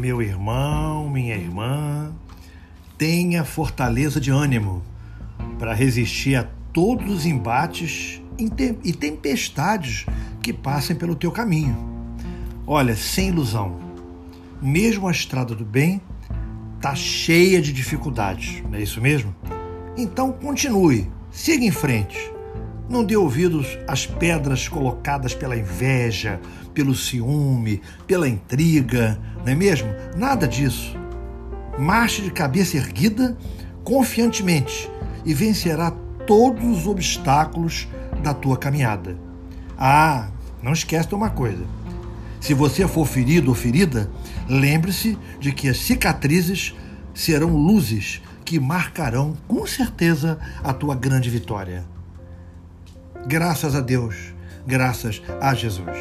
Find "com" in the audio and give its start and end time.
49.46-49.66